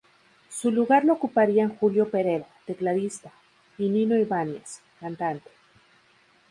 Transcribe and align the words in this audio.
Su 0.49 0.71
lugar 0.71 1.05
lo 1.05 1.13
ocuparían 1.13 1.69
Julio 1.77 2.09
Pereda, 2.09 2.47
tecladista, 2.65 3.31
y 3.77 3.87
Nino 3.89 4.17
Ibáñez, 4.17 4.81
cantante. 4.99 5.51